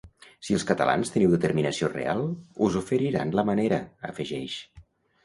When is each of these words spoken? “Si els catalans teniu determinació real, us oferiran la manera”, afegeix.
“Si 0.45 0.53
els 0.55 0.63
catalans 0.69 1.11
teniu 1.15 1.33
determinació 1.35 1.89
real, 1.91 2.23
us 2.69 2.79
oferiran 2.79 3.35
la 3.41 3.45
manera”, 3.51 3.79
afegeix. 4.11 4.57